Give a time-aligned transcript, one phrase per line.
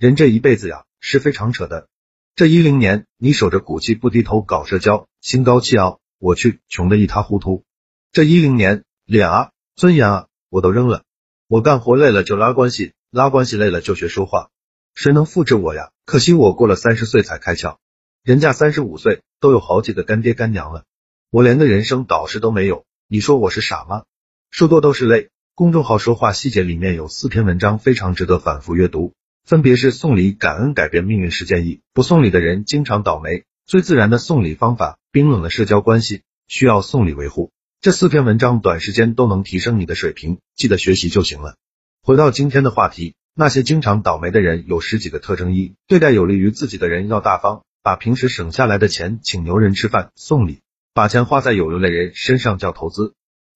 [0.00, 1.86] 人这一辈子呀，是非常扯的。
[2.34, 7.64] 这一零年，你守着骨气不低头搞社交，心高气傲，我去，穷的一塌糊涂。
[8.10, 11.02] 这一零年，脸啊，尊严啊，我都扔了。
[11.48, 14.48] 我干活累了就拉关系，拉关系累了就学说话。
[14.94, 15.90] 谁能复制我呀？
[16.06, 17.76] 可惜我过了三十岁才开窍，
[18.22, 20.84] 人家三十五岁都有好几个干爹干娘了，
[21.28, 22.86] 我连个人生导师都没有。
[23.06, 24.04] 你说我是傻吗？
[24.50, 25.28] 说多都是泪。
[25.54, 29.12] 公众号说话细节里面有四篇文章非常值得反复阅读。
[29.50, 37.50] 分别是送礼感恩改变命运事件一，不送礼的人经常倒霉，最自然的送礼方法，冰冷的社交关系需要送礼维护。
[37.80, 41.56] 这四篇文章短时间都能提升你的水平，记得学习就行了。
[42.00, 50.60] 回到今天的话题，那些经常倒霉的人有十几个特征：一、对待有利于自己的人要大方，把平时省下来的钱请牛人吃饭送礼，
[50.94, 53.14] 把钱花在有用的人身上叫投资。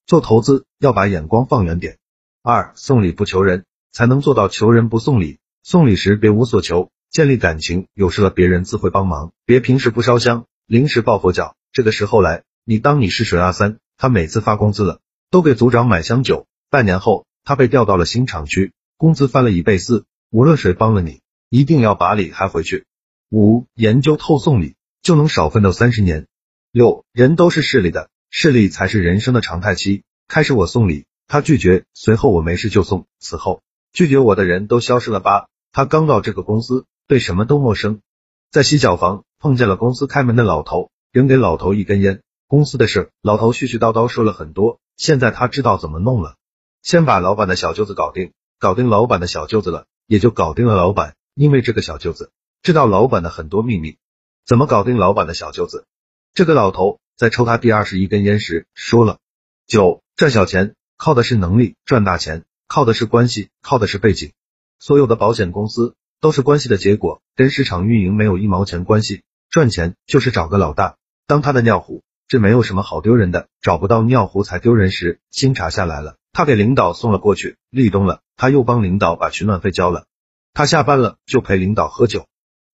[0.09, 1.99] 做投资要把眼光放远点。
[2.43, 5.39] 二、送礼不求人，才能做到求人不送礼。
[5.67, 11.57] 送礼时别无所求，建立感情，有事了别人自会帮忙，别平时不烧香，临时抱佛脚。
[11.73, 16.47] 这个时候来，你当你是水阿三，他每次发工资了，都给组长买香酒。
[16.69, 20.05] 半年后，他被调到了新厂区，工资翻了一倍四。
[20.29, 22.85] 无论谁帮了你，一定要把礼还回去。
[23.31, 26.27] 五，研究透送礼，就能少奋斗三十年。
[26.73, 30.03] 六，人都是势利的，势利才是人生的常态期。
[30.29, 33.63] 开始我送礼，他拒绝，随后我没事就送，此后
[33.95, 35.47] 拒绝我的人都消失了吧。
[35.75, 38.01] 他刚到这个公司，对什么都陌生，
[38.53, 42.23] 在洗脚房碰见了公司开门的老头，扔给老头一根烟。
[42.47, 44.79] 公司的事，老头絮絮叨叨说了很多。
[44.97, 46.37] 现在他知道怎么弄了，
[46.81, 51.17] 先把老板的小舅子搞定，搞定老板的小舅子了，也就搞定了老板。
[51.35, 52.31] 因为这个小舅子
[52.63, 53.97] 知道老板的很多秘密。
[54.47, 55.87] 怎么搞定老板的小舅子？
[56.35, 59.19] 这个老头在抽他第二十一根烟时说了：
[59.67, 64.31] 九赚小钱靠的是能力，赚大钱靠的是关系，靠的是背景。
[64.87, 69.23] 所有的保险公司都是关系的结果，跟市场运营没有一毛钱关系。
[69.49, 73.49] 赚钱就是找个老大当他的尿壶，这没有什么好丢人的。
[73.63, 77.57] 找不到尿壶才丢人时，新茶下来了，他给领导送了过去。
[77.71, 80.05] 立冬了，他又帮领导把取暖费交了。
[80.53, 82.27] 他下班了就陪领导喝酒，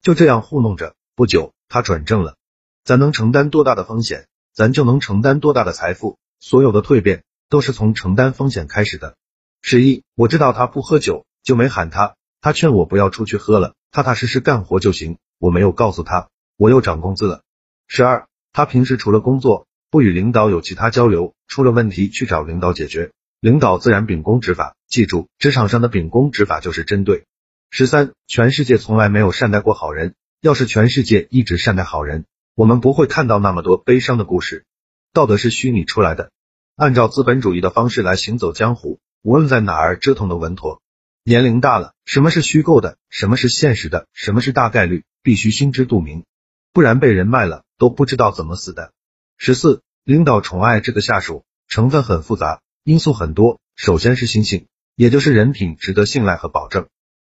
[0.03, 0.97] 就这样糊弄着。
[1.15, 2.35] 不久，他转正了。
[2.83, 6.19] 咱能承担多大的风险，咱就能承担多大的财富。
[6.41, 9.15] 所有的蜕变都是从承担风险开始的。
[9.63, 11.25] 十一，我知道他不喝酒。
[11.43, 15.19] 就没喊他，他劝我不要出去喝了，踏踏实实干活就行。
[15.39, 17.43] 我没有告诉他，我又涨工资了。
[17.87, 24.77] 十二，他平时除了工作，不与领导有其他交流，出了问题去找领导解决，领导自然秉公执法。
[24.87, 27.25] 记住，职场上的秉公执法就是针对。
[27.71, 34.67] 十三，全世界从来没有善待过好人，要是全世界一直善待好人，我们不会看到那么多悲伤的故事。
[35.13, 36.33] 道德是虚拟出来的，
[36.77, 40.83] 按照资本主义的方式来行走江湖，无论在哪儿折腾的稳妥。
[41.31, 46.25] 年龄大了，什么是虚构的，什么是现实的，什么是大概率，必须心知肚明，
[46.73, 48.93] 不然被人卖了都不知道怎么死的。
[49.37, 53.61] 十四，领导宠爱这个下属，成分很复杂，因素很多。
[53.77, 56.87] 首先是心性，也就是人品值得信赖和保证；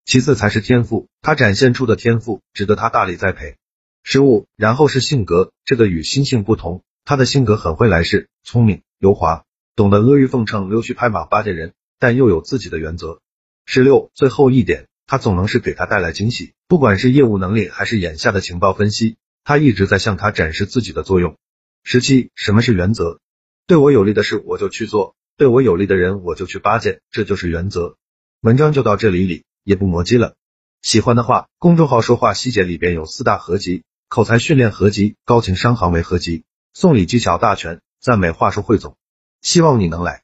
[0.06, 3.56] 其次才是天赋，他展现出的天赋值得他大力栽培。
[4.04, 9.44] 十五，然后是性格，这个与心性不同，他的性格很会来事，聪明油滑，
[9.76, 13.22] 懂得阿谀奉承、溜须拍马巴结人，但又有自己的原则。
[13.70, 21.36] 十六，最后一点，他总能是给他带来惊喜，不管是业务能力还是眼下的情报分析，他一直在向他展示自己的作用。
[21.84, 23.20] 十七，什么是原则？
[23.66, 27.98] 对我有利的事我就去做，对我有利的人我就去巴结，这就是原则。
[28.40, 30.36] 文章就到这里里，也不磨叽了。
[30.82, 38.96] 喜欢的话，公众号说话细节里边有四大合集：口才训练合集、高情商行为合集、送礼技巧大全、赞美话术汇总。
[39.42, 40.24] 希望你能来。